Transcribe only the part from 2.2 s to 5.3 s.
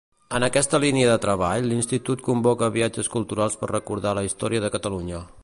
convoca viatges culturals per recordar la història de Catalunya.